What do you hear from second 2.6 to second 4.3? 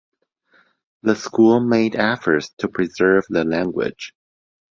preserve the language.